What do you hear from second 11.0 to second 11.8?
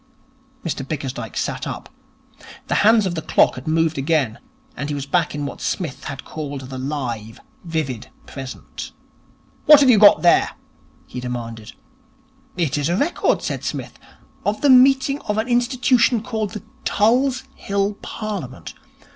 he demanded.